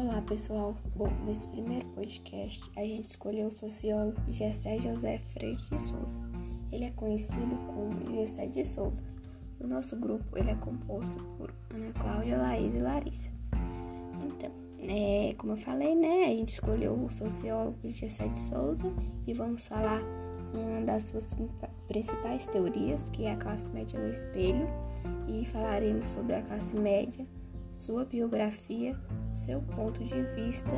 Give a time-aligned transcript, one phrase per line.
[0.00, 5.82] Olá pessoal, bom, nesse primeiro podcast a gente escolheu o sociólogo Gessé José Freire de
[5.82, 6.20] Souza.
[6.70, 9.02] Ele é conhecido como Gessé de Souza.
[9.58, 13.28] O nosso grupo ele é composto por Ana Cláudia, Laís e Larissa.
[14.24, 18.84] Então, é, como eu falei, né, a gente escolheu o sociólogo Gessé de Souza
[19.26, 20.00] e vamos falar
[20.54, 21.36] uma das suas
[21.88, 24.68] principais teorias, que é a classe média no espelho,
[25.26, 27.26] e falaremos sobre a classe média
[27.78, 28.98] sua biografia,
[29.38, 30.74] seu ponto de vista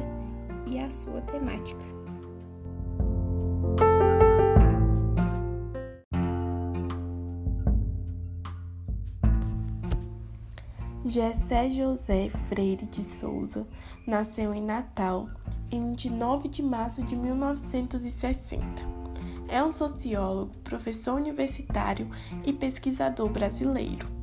[0.67, 1.85] e a sua temática.
[11.07, 13.67] Gessé José Freire de Souza
[14.07, 15.29] nasceu em Natal
[15.73, 18.61] em 29 de março de 1960.
[19.49, 22.09] É um sociólogo, professor universitário
[22.45, 24.21] e pesquisador brasileiro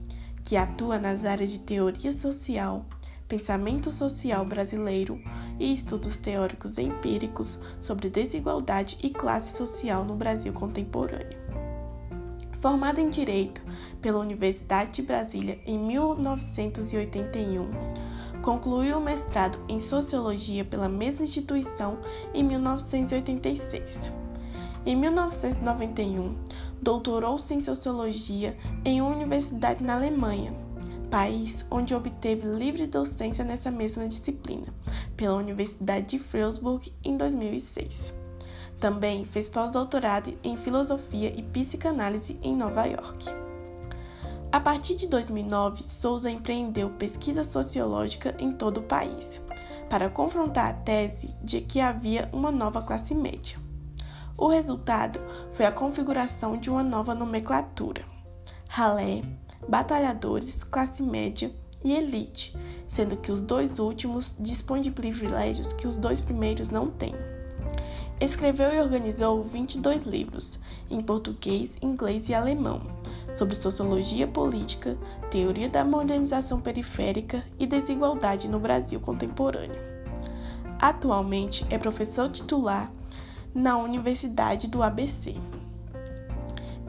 [0.48, 2.86] que atua nas áreas de teoria social,
[3.28, 5.22] pensamento social brasileiro
[5.60, 11.38] e estudos teóricos empíricos sobre desigualdade e classe social no Brasil contemporâneo.
[12.60, 13.62] Formado em Direito
[14.02, 17.70] pela Universidade de Brasília em 1981,
[18.42, 22.00] concluiu o mestrado em Sociologia pela mesma instituição
[22.34, 24.12] em 1986.
[24.86, 26.36] Em 1991,
[26.82, 30.54] doutorou-se em Sociologia em uma universidade na Alemanha,
[31.08, 34.74] país onde obteve livre docência nessa mesma disciplina,
[35.16, 38.14] pela Universidade de Freiburg em 2006.
[38.80, 43.26] Também fez pós-doutorado em Filosofia e Psicanálise em Nova York.
[44.52, 49.42] A partir de 2009, Souza empreendeu pesquisa sociológica em todo o país,
[49.90, 53.58] para confrontar a tese de que havia uma nova classe média.
[54.38, 55.20] O resultado
[55.54, 58.04] foi a configuração de uma nova nomenclatura:
[58.70, 59.24] ralé,
[59.68, 61.52] batalhadores, classe média
[61.84, 62.56] e elite,
[62.88, 67.16] sendo que os dois últimos dispõem de privilégios que os dois primeiros não têm.
[68.20, 70.60] Escreveu e organizou 22 livros,
[70.90, 72.82] em português, inglês e alemão,
[73.36, 74.98] sobre sociologia política,
[75.30, 79.80] teoria da modernização periférica e desigualdade no Brasil contemporâneo.
[80.80, 82.92] Atualmente é professor titular
[83.54, 85.36] na Universidade do ABC.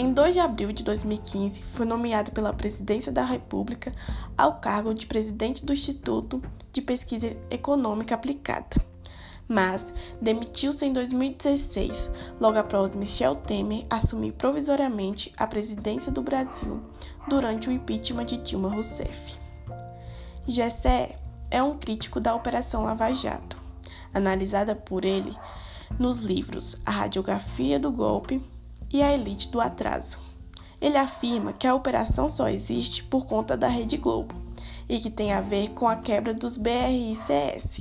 [0.00, 3.90] Em 2 de abril de 2015, foi nomeado pela Presidência da República
[4.36, 6.40] ao cargo de presidente do Instituto
[6.72, 8.76] de Pesquisa Econômica Aplicada.
[9.48, 9.92] Mas
[10.22, 16.80] demitiu-se em 2016, logo após Michel Temer assumir provisoriamente a presidência do Brasil
[17.28, 19.36] durante o impeachment de Dilma Rousseff.
[20.46, 21.16] Gessé
[21.50, 23.60] é um crítico da Operação Lava Jato.
[24.14, 25.36] Analisada por ele,
[25.98, 28.40] nos livros A Radiografia do Golpe
[28.92, 30.18] e A Elite do Atraso.
[30.80, 34.34] Ele afirma que a operação só existe por conta da Rede Globo
[34.88, 37.80] e que tem a ver com a quebra dos BRICS,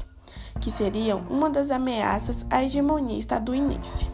[0.60, 4.10] que seriam uma das ameaças à hegemonia estadunidense.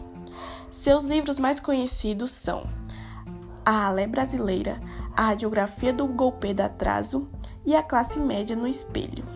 [0.70, 2.68] Seus livros mais conhecidos são
[3.66, 4.82] A Ralé Brasileira,
[5.16, 7.30] A Radiografia do Golpe do Atraso
[7.66, 9.33] e A Classe Média no Espelho.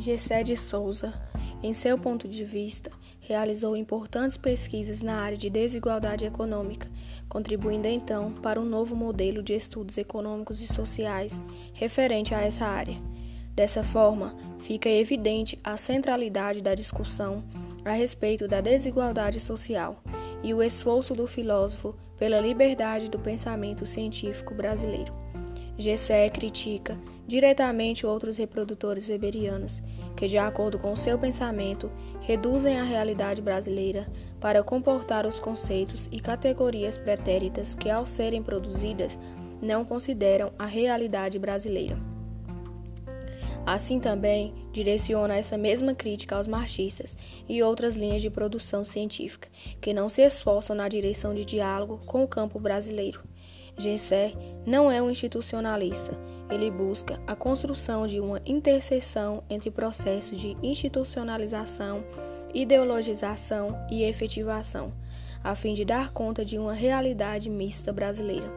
[0.00, 1.12] Gessé de Souza,
[1.62, 2.90] em seu ponto de vista,
[3.20, 6.88] realizou importantes pesquisas na área de desigualdade econômica,
[7.28, 11.38] contribuindo então para um novo modelo de estudos econômicos e sociais
[11.74, 12.96] referente a essa área.
[13.54, 17.44] Dessa forma, fica evidente a centralidade da discussão
[17.84, 20.00] a respeito da desigualdade social
[20.42, 25.12] e o esforço do filósofo pela liberdade do pensamento científico brasileiro.
[25.76, 26.98] Gessé critica
[27.30, 29.80] diretamente outros reprodutores weberianos
[30.16, 31.88] que, de acordo com seu pensamento,
[32.22, 34.04] reduzem a realidade brasileira
[34.40, 39.16] para comportar os conceitos e categorias pretéritas que, ao serem produzidas,
[39.62, 41.96] não consideram a realidade brasileira.
[43.64, 47.16] Assim também direciona essa mesma crítica aos marxistas
[47.48, 49.48] e outras linhas de produção científica
[49.80, 53.20] que não se esforçam na direção de diálogo com o campo brasileiro.
[53.78, 54.32] Gessé
[54.66, 56.29] não é um institucionalista.
[56.50, 62.02] Ele busca a construção de uma interseção entre processos de institucionalização,
[62.52, 64.92] ideologização e efetivação,
[65.44, 68.48] a fim de dar conta de uma realidade mista brasileira.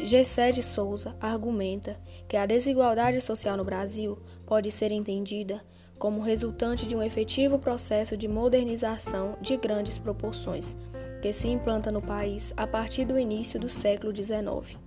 [0.00, 1.96] Gessé de Souza argumenta
[2.28, 5.60] que a desigualdade social no Brasil pode ser entendida
[5.98, 10.74] como resultante de um efetivo processo de modernização de grandes proporções
[11.20, 14.78] que se implanta no país a partir do início do século XIX.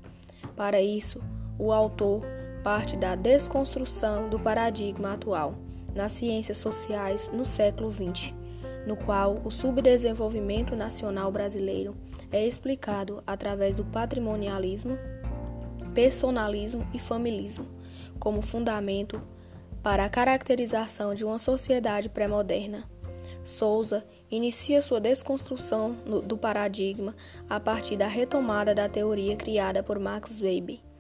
[0.56, 1.22] Para isso,
[1.58, 2.24] o autor
[2.64, 5.56] parte da desconstrução do paradigma atual
[5.96, 8.34] nas ciências sociais no século XX,
[8.86, 11.96] no qual o subdesenvolvimento nacional brasileiro
[12.32, 14.98] é explicado através do patrimonialismo,
[15.94, 17.66] personalismo e familismo,
[18.20, 19.22] como fundamento
[19.84, 22.84] para a caracterização de uma sociedade pré-moderna.
[23.44, 25.96] Souza inicia sua desconstrução
[26.26, 27.14] do paradigma
[27.50, 30.91] a partir da retomada da teoria criada por Max Weber.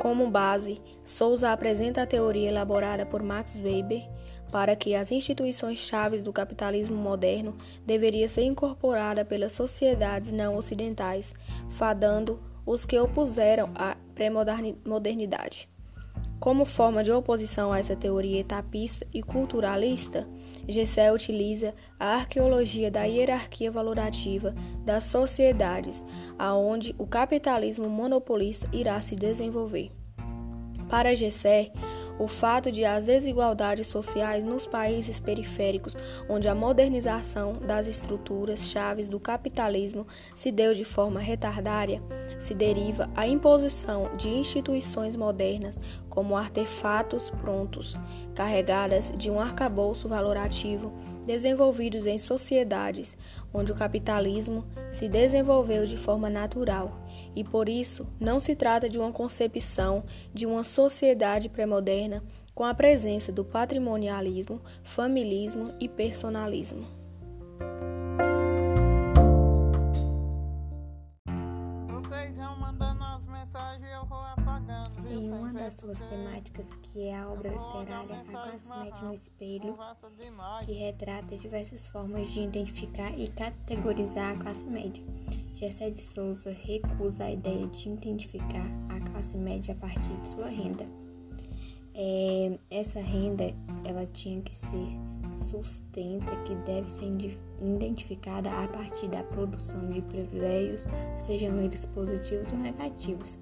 [0.00, 4.02] Como base, Souza apresenta a teoria elaborada por Max Weber
[4.50, 7.54] para que as instituições chaves do capitalismo moderno
[7.84, 11.34] deveria ser incorporada pelas sociedades não ocidentais,
[11.76, 15.68] fadando os que opuseram à pré-modernidade.
[16.40, 20.26] Como forma de oposição a essa teoria etapista e culturalista,
[20.70, 26.04] Gessé utiliza a arqueologia da hierarquia valorativa das sociedades,
[26.38, 29.90] aonde o capitalismo monopolista irá se desenvolver.
[30.88, 31.70] Para Gessé,
[32.20, 35.96] o fato de as desigualdades sociais nos países periféricos,
[36.28, 41.98] onde a modernização das estruturas chaves do capitalismo se deu de forma retardária,
[42.38, 45.78] se deriva a imposição de instituições modernas
[46.10, 47.98] como artefatos prontos,
[48.34, 50.92] carregadas de um arcabouço valorativo,
[51.26, 53.16] desenvolvidos em sociedades
[53.54, 54.62] onde o capitalismo
[54.92, 56.92] se desenvolveu de forma natural
[57.34, 62.22] e por isso não se trata de uma concepção de uma sociedade pré-moderna
[62.54, 66.84] com a presença do patrimonialismo, familismo e personalismo.
[75.08, 79.78] Em uma das suas temáticas, que é a obra literária A Classe Média no Espelho,
[80.64, 85.02] que retrata diversas formas de identificar e categorizar a classe média.
[85.60, 90.46] Gessé de Souza recusa a ideia de identificar a classe média a partir de sua
[90.46, 90.86] renda.
[91.94, 93.54] É, essa renda
[93.84, 94.88] ela tinha que ser
[95.36, 97.12] sustenta que deve ser
[97.60, 103.38] identificada a partir da produção de privilégios, sejam eles positivos ou negativos.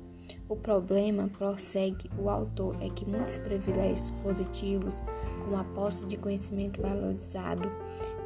[0.49, 5.05] O problema, prossegue o autor, é que muitos privilégios positivos,
[5.44, 7.70] como a posse de conhecimento valorizado,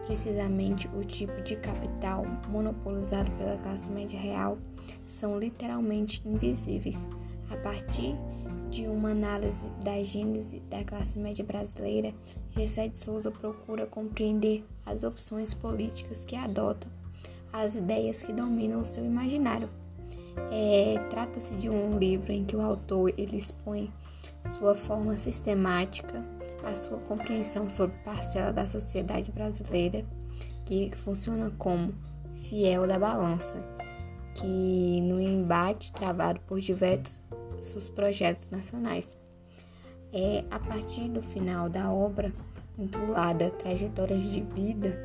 [0.06, 4.58] precisamente o tipo de capital monopolizado pela classe média real,
[5.06, 7.08] são literalmente invisíveis.
[7.50, 8.16] A partir
[8.70, 12.14] de uma análise da gênese da classe média brasileira,
[12.50, 16.90] Gessé de Souza procura compreender as opções políticas que adotam,
[17.52, 19.68] as ideias que dominam o seu imaginário.
[20.50, 23.92] É, Trata-se de um livro em que o autor ele expõe
[24.44, 26.24] sua forma sistemática
[26.64, 30.04] a sua compreensão sobre parcela da sociedade brasileira
[30.64, 31.94] que funciona como
[32.36, 33.62] fiel da balança,
[34.34, 37.20] que no embate travado por diversos
[37.94, 39.16] projetos nacionais.
[40.12, 42.32] É a partir do final da obra,
[42.78, 44.98] intitulada Trajetórias de Vida,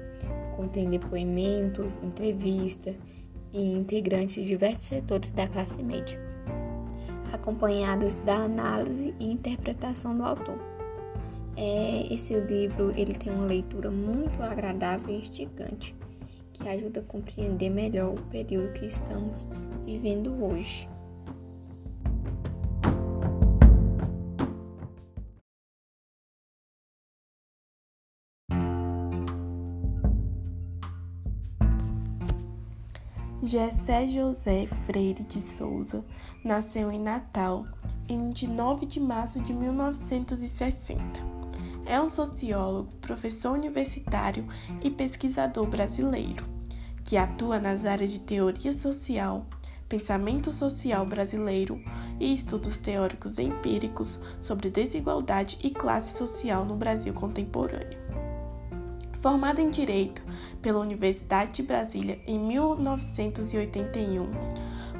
[0.56, 2.95] contém depoimentos, entrevistas
[3.53, 6.19] e integrantes de diversos setores da classe média,
[7.31, 10.76] acompanhados da análise e interpretação do autor.
[11.59, 15.95] É, esse livro ele tem uma leitura muito agradável e instigante,
[16.54, 19.48] que ajuda a compreender melhor o período que estamos
[19.83, 20.88] vivendo hoje.
[33.41, 36.05] Gessé José Freire de Souza
[36.43, 37.65] nasceu em Natal
[38.08, 41.37] em 29 de março de 1960
[41.88, 44.46] é um sociólogo, professor universitário
[44.84, 46.46] e pesquisador brasileiro,
[47.03, 49.46] que atua nas áreas de teoria social,
[49.88, 51.82] pensamento social brasileiro
[52.20, 57.98] e estudos teóricos empíricos sobre desigualdade e classe social no Brasil contemporâneo.
[59.22, 60.22] Formado em Direito
[60.62, 64.29] pela Universidade de Brasília em 1981,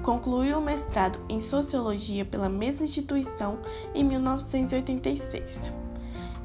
[0.02, 3.60] concluiu o mestrado em Sociologia pela mesma instituição
[3.94, 5.87] em 1986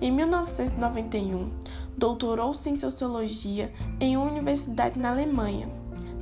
[0.01, 1.51] em 1991,
[1.97, 5.69] doutorou-se em sociologia em uma universidade na Alemanha,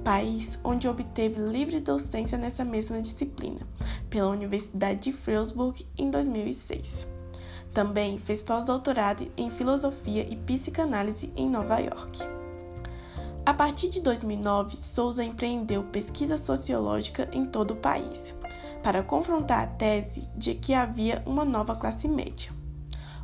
[0.05, 3.67] país onde obteve livre docência nessa mesma disciplina,
[4.09, 7.07] pela Universidade de Freiburg em 2006.
[7.73, 12.21] Também fez pós-doutorado em filosofia e psicanálise em Nova York.
[13.47, 18.35] A partir de 2009, Souza empreendeu pesquisa sociológica em todo o país,
[18.83, 22.60] para confrontar a tese de que havia uma nova classe média.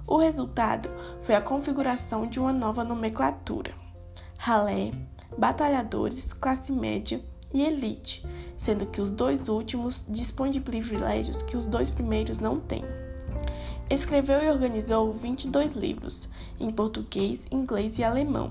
[0.07, 0.89] O resultado
[1.23, 3.73] foi a configuração de uma nova nomenclatura:
[4.39, 4.93] ralé,
[5.37, 7.21] batalhadores, classe média
[7.53, 8.25] e elite,
[8.57, 12.85] sendo que os dois últimos dispõem de privilégios que os dois primeiros não têm.
[13.91, 18.51] Escreveu e organizou 22 livros, em português, inglês e alemão,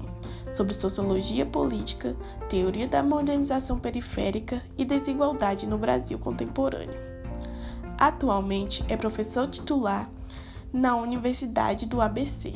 [0.54, 2.16] sobre sociologia política,
[2.50, 7.00] teoria da modernização periférica e desigualdade no Brasil contemporâneo.
[7.98, 10.10] Atualmente é professor titular
[10.75, 12.53] na Universidade do ABC.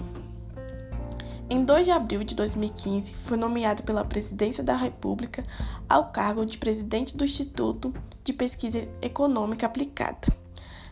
[1.49, 5.41] Em 2 de abril de 2015, foi nomeado pela Presidência da República
[5.87, 10.27] ao cargo de presidente do Instituto de Pesquisa Econômica Aplicada.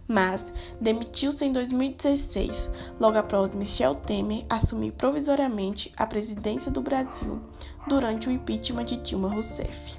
[0.07, 7.41] Mas demitiu-se em 2016, logo após Michel Temer assumir provisoriamente a presidência do Brasil
[7.89, 9.97] durante o impeachment de Dilma Rousseff.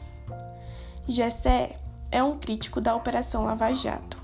[1.07, 1.75] Gessé
[2.11, 4.17] é um crítico da Operação Lava Jato,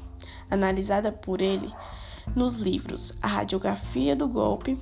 [0.51, 1.71] analisada por ele
[2.35, 4.79] nos livros A Radiografia do Golpe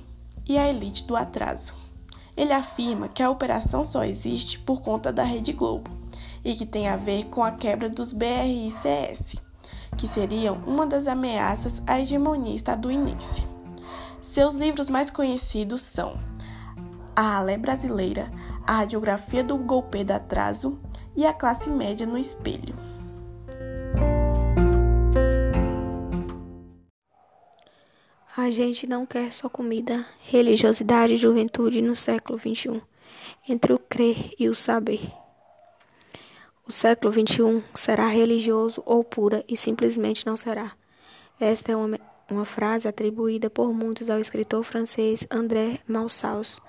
[0.47, 1.75] e A Elite do Atraso.
[2.35, 5.91] Ele afirma que a operação só existe por conta da Rede Globo
[6.43, 9.35] e que tem a ver com a quebra dos BRICS,
[9.97, 13.47] que seriam uma das ameaças à hegemonia estadunidense.
[14.21, 16.17] Seus livros mais conhecidos são
[17.15, 18.31] A Ralé Brasileira,
[18.65, 20.79] A Radiografia do Golpe do Atraso
[21.15, 22.92] e A Classe Média no Espelho.
[28.35, 32.81] A gente não quer só comida, religiosidade e juventude no século XXI,
[33.47, 35.01] entre o crer e o saber.
[36.67, 40.71] O século XXI será religioso ou pura e simplesmente não será.
[41.39, 46.59] Esta é uma, uma frase atribuída por muitos ao escritor francês André Malsaus.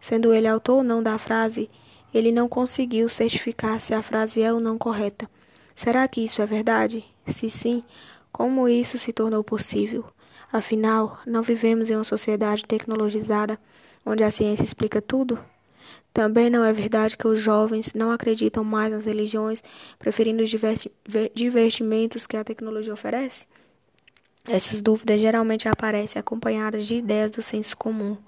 [0.00, 1.70] Sendo ele autor ou não da frase,
[2.12, 5.30] ele não conseguiu certificar se a frase é ou não correta.
[5.72, 7.04] Será que isso é verdade?
[7.28, 7.84] Se sim,
[8.32, 10.04] como isso se tornou possível?
[10.52, 13.58] Afinal, não vivemos em uma sociedade tecnologizada
[14.04, 15.38] onde a ciência explica tudo?
[16.12, 19.62] Também não é verdade que os jovens não acreditam mais nas religiões,
[19.98, 20.50] preferindo os
[21.34, 23.46] divertimentos que a tecnologia oferece?
[24.46, 28.18] Essas dúvidas geralmente aparecem acompanhadas de ideias do senso comum,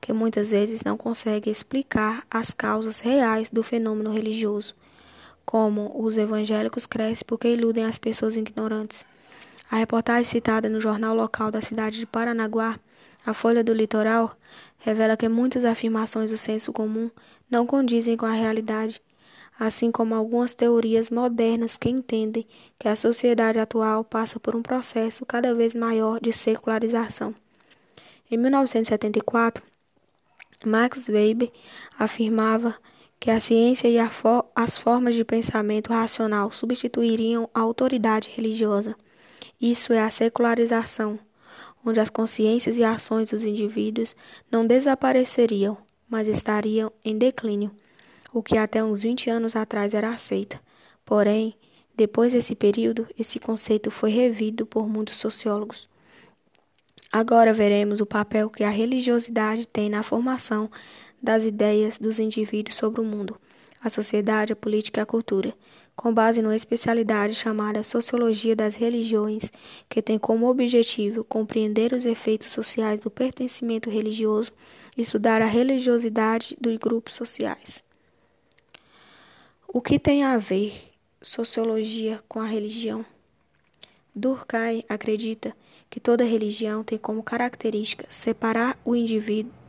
[0.00, 4.76] que muitas vezes não conseguem explicar as causas reais do fenômeno religioso,
[5.44, 9.04] como os evangélicos crescem porque iludem as pessoas ignorantes.
[9.70, 12.78] A reportagem citada no jornal local da cidade de Paranaguá,
[13.24, 14.36] a Folha do Litoral,
[14.78, 17.10] revela que muitas afirmações do senso comum
[17.50, 19.00] não condizem com a realidade,
[19.58, 22.46] assim como algumas teorias modernas que entendem
[22.78, 27.34] que a sociedade atual passa por um processo cada vez maior de secularização.
[28.30, 29.62] Em 1974,
[30.64, 31.50] Max Weber
[31.98, 32.74] afirmava
[33.20, 34.10] que a ciência e a
[34.54, 38.96] as formas de pensamento racional substituiriam a autoridade religiosa.
[39.62, 41.20] Isso é a secularização,
[41.86, 44.16] onde as consciências e ações dos indivíduos
[44.50, 45.78] não desapareceriam,
[46.10, 47.70] mas estariam em declínio,
[48.32, 50.60] o que até uns 20 anos atrás era aceita.
[51.04, 51.54] Porém,
[51.94, 55.88] depois desse período, esse conceito foi revido por muitos sociólogos.
[57.12, 60.68] Agora veremos o papel que a religiosidade tem na formação
[61.22, 63.40] das ideias dos indivíduos sobre o mundo,
[63.80, 65.54] a sociedade, a política e a cultura
[65.94, 69.52] com base numa especialidade chamada Sociologia das Religiões,
[69.88, 74.52] que tem como objetivo compreender os efeitos sociais do pertencimento religioso
[74.96, 77.82] e estudar a religiosidade dos grupos sociais.
[79.68, 83.04] O que tem a ver sociologia com a religião?
[84.14, 85.56] Durkheim acredita
[85.88, 89.62] que toda religião tem como característica separar o indivíduo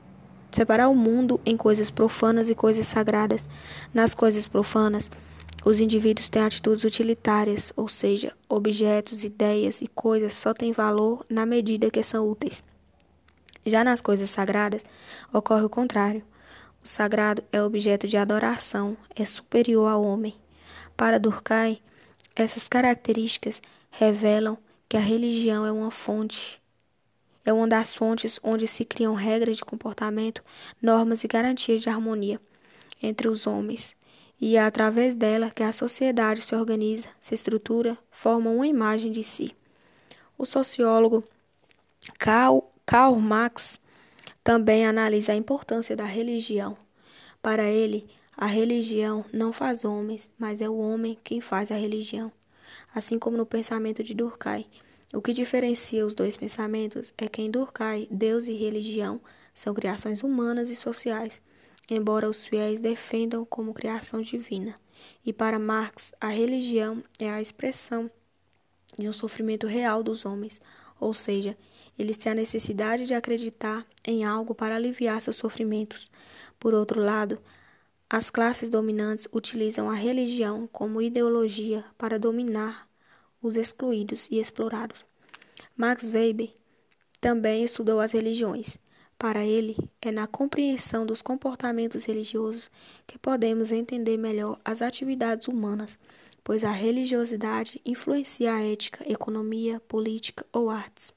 [0.53, 3.50] separar o mundo em coisas profanas e coisas sagradas.
[3.94, 5.10] Nas coisas profanas,
[5.65, 11.46] os indivíduos têm atitudes utilitárias, ou seja, objetos, ideias e coisas só têm valor na
[11.46, 12.62] medida que são úteis.
[13.65, 14.84] Já nas coisas sagradas,
[15.32, 16.22] ocorre o contrário.
[16.84, 20.36] O sagrado é objeto de adoração, é superior ao homem.
[20.98, 21.79] Para Durkheim,
[22.36, 24.58] essas características revelam
[24.89, 26.62] que a religião é uma fonte,
[27.46, 30.43] é uma das fontes onde se criam regras de comportamento,
[30.82, 32.39] normas e garantias de harmonia
[33.01, 33.96] entre os homens
[34.40, 39.24] e é através dela que a sociedade se organiza, se estrutura, forma uma imagem de
[39.24, 39.56] si.
[40.38, 41.24] O sociólogo
[42.20, 43.80] Karl, Karl Marx
[44.44, 46.78] também analisa a importância da religião.
[47.42, 52.32] Para ele, a religião não faz homens, mas é o homem quem faz a religião.
[52.94, 54.66] Assim como no pensamento de Durkheim,
[55.13, 59.22] o que diferencia os dois pensamentos é que em Durkheim, Deus e religião
[59.54, 61.42] são criações humanas e sociais
[61.90, 64.75] embora os fiéis defendam como criação divina.
[65.25, 68.10] E para Marx, a religião é a expressão
[68.98, 70.62] de um sofrimento real dos homens,
[71.00, 71.58] ou seja,
[71.98, 76.10] eles têm a necessidade de acreditar em algo para aliviar seus sofrimentos.
[76.60, 77.40] Por outro lado,
[78.10, 82.88] as classes dominantes utilizam a religião como ideologia para dominar
[83.42, 85.06] os excluídos e explorados.
[85.75, 86.54] Max Weber
[87.20, 88.78] também estudou as religiões.
[89.24, 92.70] Para ele, é na compreensão dos comportamentos religiosos
[93.08, 95.98] que podemos entender melhor as atividades humanas,
[96.44, 101.13] pois a religiosidade influencia a ética, economia, política ou artes.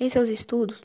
[0.00, 0.82] Em seus estudos,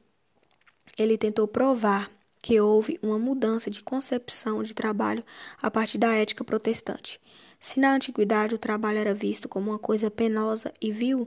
[0.98, 5.24] ele tentou provar que houve uma mudança de concepção de trabalho
[5.62, 7.22] a partir da ética protestante.
[7.58, 11.26] Se na antiguidade o trabalho era visto como uma coisa penosa e vil,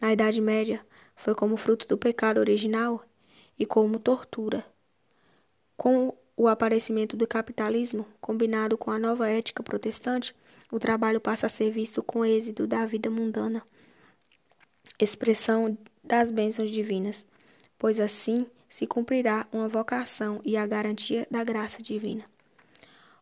[0.00, 3.04] na Idade Média foi como fruto do pecado original
[3.60, 4.64] e como tortura.
[5.76, 10.34] Com o aparecimento do capitalismo, combinado com a nova ética protestante,
[10.72, 13.62] o trabalho passa a ser visto com êxito da vida mundana,
[14.98, 17.26] expressão das bênçãos divinas,
[17.78, 22.24] pois assim se cumprirá uma vocação e a garantia da graça divina.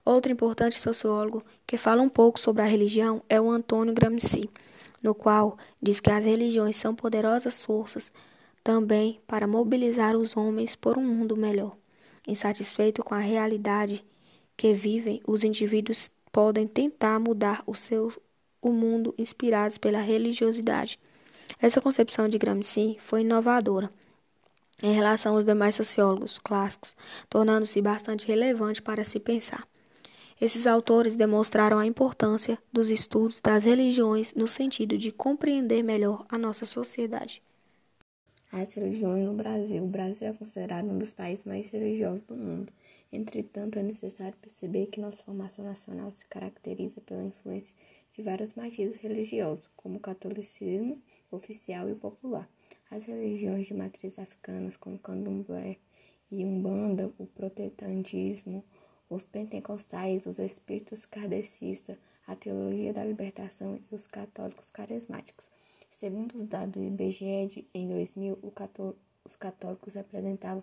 [0.04, 4.48] Outro importante sociólogo que fala um pouco sobre a religião é o Antônio Gramsci,
[5.02, 8.12] no qual diz que as religiões são poderosas forças
[8.68, 11.74] também para mobilizar os homens por um mundo melhor.
[12.26, 14.04] Insatisfeito com a realidade
[14.54, 18.12] que vivem, os indivíduos podem tentar mudar o seu
[18.60, 21.00] o mundo inspirados pela religiosidade.
[21.58, 23.90] Essa concepção de Gramsci foi inovadora
[24.82, 26.94] em relação aos demais sociólogos clássicos,
[27.30, 29.66] tornando-se bastante relevante para se pensar.
[30.38, 36.36] Esses autores demonstraram a importância dos estudos das religiões no sentido de compreender melhor a
[36.36, 37.42] nossa sociedade.
[38.50, 39.84] As religiões no Brasil.
[39.84, 42.72] O Brasil é considerado um dos países mais religiosos do mundo.
[43.12, 47.74] Entretanto, é necessário perceber que nossa formação nacional se caracteriza pela influência
[48.14, 50.98] de vários matizes religiosos, como o catolicismo
[51.30, 52.48] oficial e popular.
[52.90, 55.76] As religiões de matriz africanas, como candomblé
[56.30, 58.64] e umbanda, o protestantismo,
[59.10, 65.50] os pentecostais, os espíritos kardecistas, a teologia da libertação e os católicos carismáticos.
[65.90, 68.38] Segundo os dados do IBGE, em 2000,
[69.24, 70.62] os católicos representavam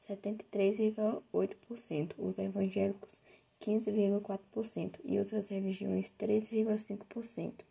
[0.00, 3.22] 73,8%, os evangélicos
[3.60, 7.64] 15,4% e outras religiões 3,5%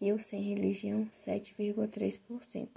[0.00, 2.68] e os sem religião 7,3%.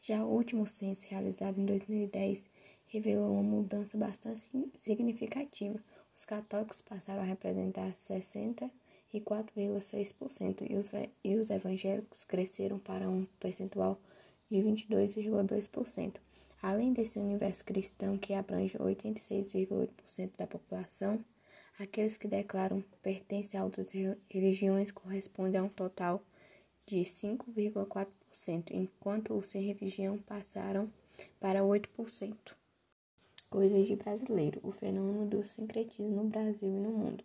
[0.00, 2.46] Já o último censo, realizado em 2010,
[2.86, 4.48] revelou uma mudança bastante
[4.80, 5.78] significativa.
[6.14, 8.70] Os católicos passaram a representar 64,6%
[9.12, 10.90] e os,
[11.24, 14.00] e os evangélicos cresceram para um percentual
[14.50, 16.16] de 22,2%.
[16.62, 21.24] Além desse universo cristão que abrange 86,8% da população,
[21.78, 23.92] aqueles que declaram pertencer a outras
[24.28, 26.22] religiões correspondem a um total
[26.86, 30.90] de 5,4% enquanto os sem religião passaram
[31.38, 32.36] para 8%.
[33.50, 37.24] Coisas de brasileiro: o fenômeno do sincretismo no Brasil e no mundo.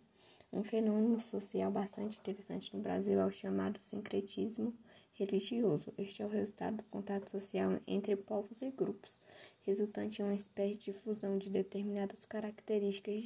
[0.52, 4.74] Um fenômeno social bastante interessante no Brasil é o chamado sincretismo
[5.14, 5.90] religioso.
[5.96, 9.18] Este é o resultado do contato social entre povos e grupos,
[9.62, 13.24] resultante em uma espécie de fusão de determinadas características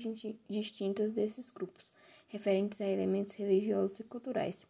[0.48, 1.90] distintas desses grupos,
[2.28, 4.64] referentes a elementos religiosos e culturais.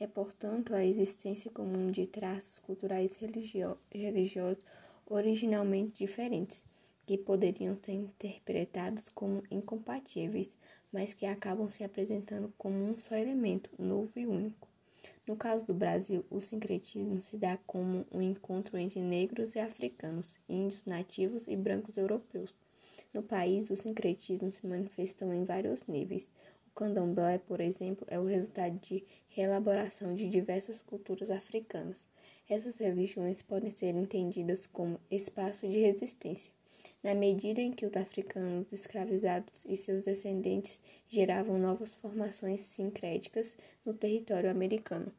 [0.00, 4.64] É, portanto, a existência comum de traços culturais religio religiosos
[5.06, 6.64] originalmente diferentes,
[7.06, 10.56] que poderiam ser interpretados como incompatíveis,
[10.92, 14.68] mas que acabam se apresentando como um só elemento, novo e único.
[15.26, 20.36] No caso do Brasil, o sincretismo se dá como um encontro entre negros e africanos,
[20.48, 22.54] índios nativos e brancos europeus.
[23.14, 26.30] No país, o sincretismo se manifestou em vários níveis.
[26.66, 32.04] O candomblé, por exemplo, é o resultado de reelaboração de diversas culturas africanas.
[32.48, 36.52] Essas religiões podem ser entendidas como espaço de resistência,
[37.02, 43.94] na medida em que os africanos escravizados e seus descendentes geravam novas formações sincréticas no
[43.94, 45.12] território americano.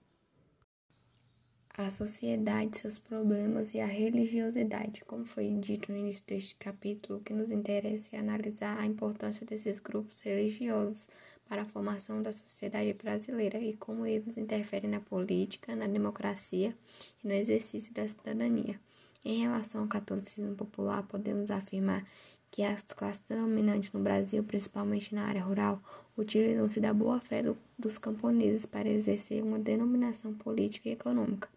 [1.73, 5.05] A sociedade, seus problemas e a religiosidade.
[5.05, 9.45] Como foi dito no início deste capítulo, o que nos interessa é analisar a importância
[9.45, 11.07] desses grupos religiosos
[11.47, 16.75] para a formação da sociedade brasileira e como eles interferem na política, na democracia
[17.23, 18.79] e no exercício da cidadania.
[19.23, 22.05] Em relação ao catolicismo popular, podemos afirmar
[22.49, 25.81] que as classes dominantes no Brasil, principalmente na área rural,
[26.17, 31.47] utilizam-se da boa-fé do, dos camponeses para exercer uma denominação política e econômica.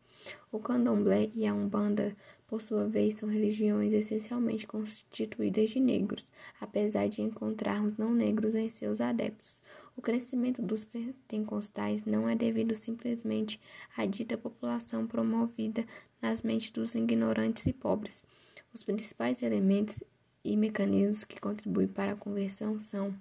[0.52, 6.26] O candomblé e a umbanda, por sua vez, são religiões essencialmente constituídas de negros,
[6.60, 9.60] apesar de encontrarmos não negros em seus adeptos.
[9.96, 13.60] O crescimento dos pentecostais não é devido simplesmente
[13.96, 15.84] à dita população promovida
[16.24, 18.24] nas mentes dos ignorantes e pobres.
[18.72, 20.00] Os principais elementos
[20.42, 23.14] e mecanismos que contribuem para a conversão são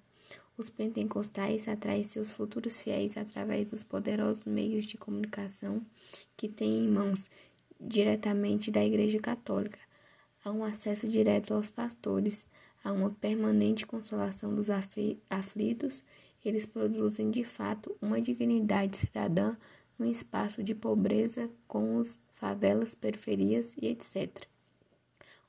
[0.58, 5.86] os pentecostais atraem seus futuros fiéis através dos poderosos meios de comunicação
[6.38, 7.30] que têm em mãos
[7.80, 9.80] diretamente da Igreja Católica.
[10.46, 12.48] Há um acesso direto aos pastores,
[12.84, 16.04] a uma permanente consolação dos aflitos,
[16.44, 19.56] eles produzem de fato uma dignidade cidadã
[19.98, 24.46] no espaço de pobreza com os favelas, periferias e etc.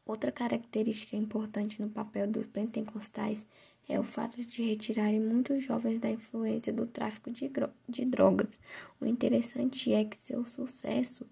[0.06, 3.46] Outra característica importante no papel dos pentecostais
[3.88, 7.50] é o fato de retirarem muitos jovens da influência do tráfico de,
[7.88, 8.58] de drogas.
[9.00, 11.26] O interessante é que seu sucesso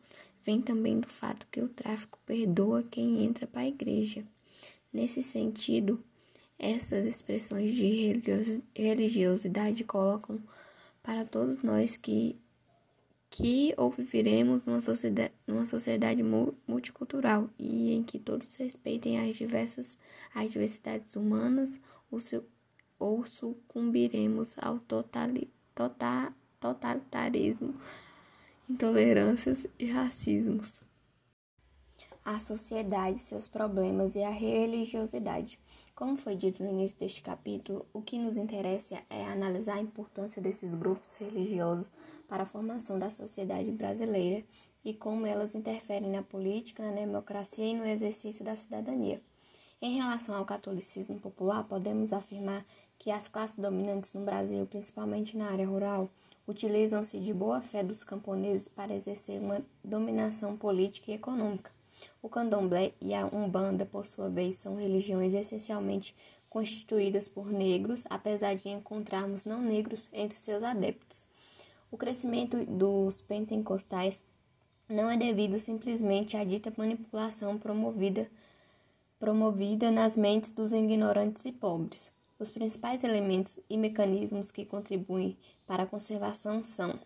[0.44, 4.24] vem também do fato que o tráfico perdoa quem entra para a igreja.
[4.92, 6.02] Nesse sentido,
[6.58, 8.20] essas expressões de
[8.74, 10.40] religiosidade colocam
[11.02, 12.38] para todos nós que
[13.32, 16.22] que ou viveremos numa sociedade, numa sociedade
[16.68, 19.98] multicultural e em que todos respeitem as diversas
[20.34, 22.42] as diversidades humanas ou, se,
[22.98, 27.74] ou sucumbiremos ao totali, tota, totalitarismo,
[28.68, 30.82] intolerâncias e racismos.
[32.22, 35.58] A sociedade, seus problemas e a religiosidade.
[35.94, 40.40] Como foi dito no início deste capítulo, o que nos interessa é analisar a importância
[40.40, 41.92] desses grupos religiosos
[42.26, 44.42] para a formação da sociedade brasileira
[44.82, 49.20] e como elas interferem na política, na democracia e no exercício da cidadania.
[49.82, 52.64] Em relação ao catolicismo popular, podemos afirmar
[52.98, 56.08] que as classes dominantes no Brasil, principalmente na área rural,
[56.48, 61.70] utilizam-se de boa fé dos camponeses para exercer uma dominação política e econômica.
[62.22, 66.14] O candomblé e a umbanda, por sua vez, são religiões essencialmente
[66.48, 71.26] constituídas por negros, apesar de encontrarmos não negros entre seus adeptos.
[71.90, 74.22] O crescimento dos pentecostais
[74.88, 78.30] não é devido simplesmente à dita manipulação promovida,
[79.18, 82.12] promovida nas mentes dos ignorantes e pobres.
[82.38, 85.36] Os principais elementos e mecanismos que contribuem
[85.66, 86.98] para a conservação são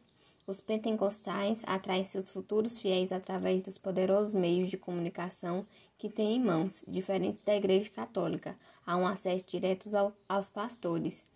[0.46, 5.66] os pentecostais atraem seus futuros fiéis através dos poderosos meios de comunicação
[5.98, 8.56] que têm em mãos, diferentes da Igreja Católica.
[8.86, 11.26] Há um acesso direto ao, aos pastores.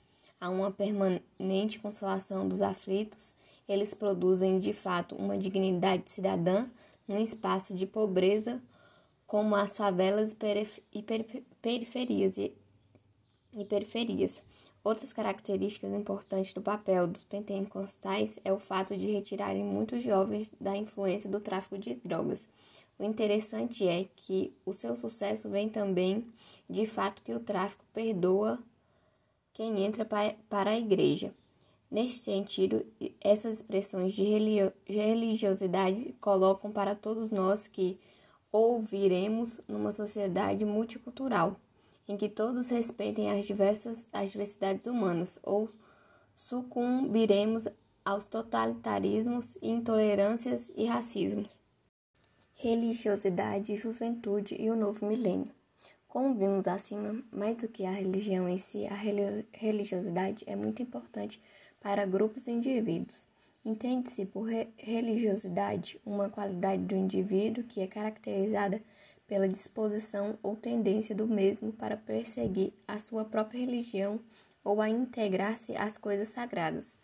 [0.41, 3.35] Há uma permanente consolação dos aflitos.
[3.69, 6.67] Eles produzem, de fato, uma dignidade cidadã
[7.07, 8.63] num espaço de pobreza
[9.27, 10.37] como as favelas
[10.93, 11.03] e
[11.61, 12.37] periferias.
[12.39, 14.43] E periferias.
[14.83, 20.75] Outras características importantes do papel dos pentecostais é o fato de retirarem muitos jovens da
[20.75, 22.49] influência do tráfico de drogas.
[22.99, 26.25] O interessante é que o seu sucesso vem também
[26.69, 28.59] de fato que o tráfico perdoa
[29.53, 31.35] quem entra para a igreja.
[31.91, 32.87] Neste sentido,
[33.21, 34.23] essas expressões de
[34.87, 37.99] religiosidade colocam para todos nós que
[38.53, 41.57] ouviremos numa sociedade multicultural
[42.11, 45.69] em que todos respeitem as diversas as diversidades humanas, ou
[46.35, 47.69] sucumbiremos
[48.05, 51.49] aos totalitarismos, intolerâncias e racismos.
[52.55, 55.53] Religiosidade, juventude e o novo milênio.
[56.09, 58.95] Como vimos acima, mais do que a religião em si, a
[59.53, 61.41] religiosidade é muito importante
[61.81, 63.29] para grupos e indivíduos.
[63.65, 68.83] Entende-se por religiosidade uma qualidade do indivíduo que é caracterizada
[69.31, 74.19] pela disposição ou tendência do mesmo para perseguir a sua própria religião
[74.65, 76.97] ou a integrar-se às coisas sagradas.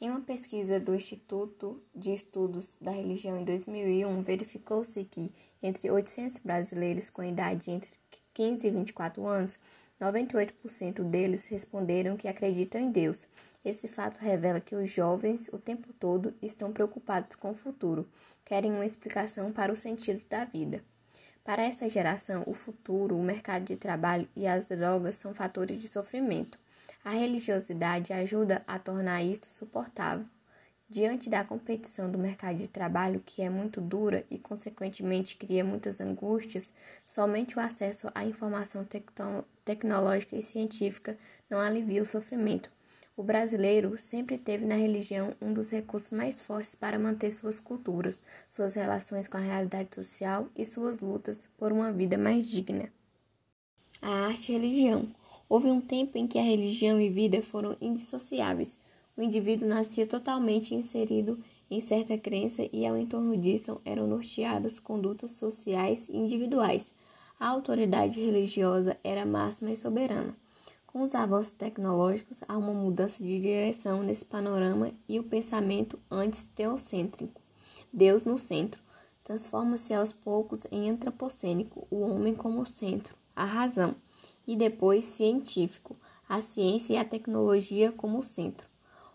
[0.00, 5.30] Em uma pesquisa do Instituto de Estudos da Religião em 2001, verificou-se que,
[5.62, 7.90] entre 800 brasileiros com idade entre
[8.34, 9.60] 15 e 24 anos,
[10.00, 13.24] 98% deles responderam que acreditam em Deus.
[13.64, 18.08] Esse fato revela que os jovens, o tempo todo, estão preocupados com o futuro,
[18.44, 20.82] querem uma explicação para o sentido da vida.
[21.44, 25.88] Para essa geração, o futuro, o mercado de trabalho e as drogas são fatores de
[25.88, 26.58] sofrimento.
[27.04, 30.26] A religiosidade ajuda a tornar isto suportável.
[30.90, 36.00] Diante da competição do mercado de trabalho, que é muito dura e, consequentemente, cria muitas
[36.00, 36.72] angústias,
[37.04, 38.86] somente o acesso à informação
[39.64, 41.18] tecnológica e científica
[41.50, 42.70] não alivia o sofrimento.
[43.18, 48.22] O brasileiro sempre teve na religião um dos recursos mais fortes para manter suas culturas,
[48.48, 52.92] suas relações com a realidade social e suas lutas por uma vida mais digna.
[54.00, 55.08] A arte e a religião.
[55.48, 58.78] Houve um tempo em que a religião e vida foram indissociáveis.
[59.16, 65.32] O indivíduo nascia totalmente inserido em certa crença e ao entorno disso eram norteadas condutas
[65.32, 66.92] sociais e individuais.
[67.40, 70.36] A autoridade religiosa era máxima e soberana.
[70.98, 76.42] Com os avanços tecnológicos, há uma mudança de direção nesse panorama e o pensamento antes
[76.42, 77.40] teocêntrico,
[77.92, 78.82] Deus no centro,
[79.22, 83.94] transforma-se aos poucos em antropocênico, o homem como centro, a razão,
[84.44, 85.96] e depois científico,
[86.28, 88.66] a ciência e a tecnologia como centro.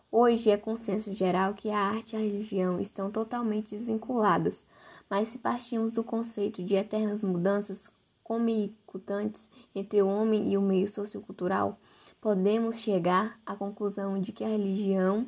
[0.09, 4.63] Hoje é consenso geral que a arte e a religião estão totalmente desvinculadas,
[5.09, 7.91] mas se partimos do conceito de eternas mudanças,
[8.23, 11.79] comicutantes entre o homem e o meio sociocultural,
[12.21, 15.27] podemos chegar à conclusão de que a religião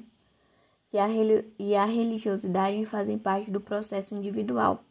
[0.93, 1.07] e a,
[1.59, 4.83] e a religiosidade fazem parte do processo individual,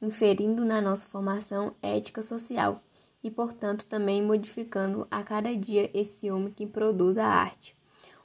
[0.00, 2.82] inferindo na nossa formação ética social
[3.22, 7.76] e, portanto, também modificando a cada dia esse homem que produz a arte.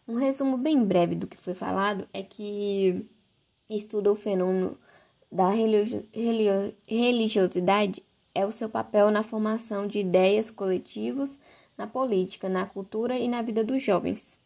[0.07, 3.05] Um resumo bem breve do que foi falado é que
[3.69, 4.77] estuda o fenômeno
[5.31, 5.49] da
[6.87, 8.03] religiosidade
[8.37, 11.39] é o seu papel na formação de ideias coletivas
[11.75, 14.39] na política, na cultura e na vida dos jovens.